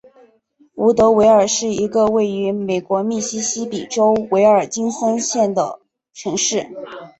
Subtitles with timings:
[0.73, 5.79] 伍德维尔是一个位于美国密西西比州威尔金森县的
[6.11, 6.65] 城市。